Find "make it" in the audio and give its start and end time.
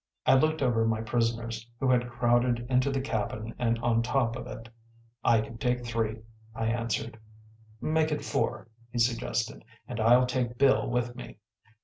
7.79-8.25